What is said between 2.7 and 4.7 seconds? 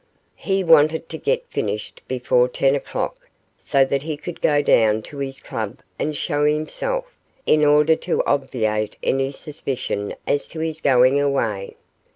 o'clock, so that he could go